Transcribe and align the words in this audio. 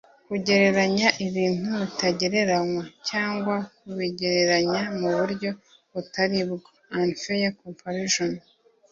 Kugereranya 0.27 1.07
ibintu 1.27 1.69
bitagereranywa 1.81 2.83
cyangwa 3.09 3.55
kubigereranya 3.79 4.81
mu 4.99 5.09
buryo 5.17 5.49
butari 5.93 6.39
bwo 6.49 6.57
(unfair 6.99 7.49
comparison) 7.61 8.31